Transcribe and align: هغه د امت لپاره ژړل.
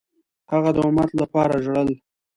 هغه 0.51 0.69
د 0.75 0.77
امت 0.87 1.09
لپاره 1.21 1.53
ژړل. 1.65 1.89